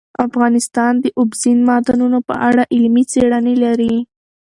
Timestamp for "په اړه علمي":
2.27-3.03